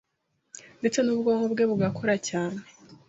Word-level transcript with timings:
ndetse 0.79 0.99
n’ubwonko 1.01 1.45
bwe 1.53 1.63
bugakora 1.69 2.15
cyane. 2.29 2.59